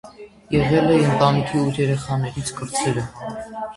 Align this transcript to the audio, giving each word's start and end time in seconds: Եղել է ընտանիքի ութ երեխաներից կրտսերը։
Եղել 0.53 0.87
է 0.93 0.95
ընտանիքի 1.09 1.61
ութ 1.65 1.77
երեխաներից 1.83 2.53
կրտսերը։ 2.61 3.05